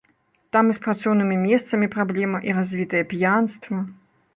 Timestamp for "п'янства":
3.17-3.89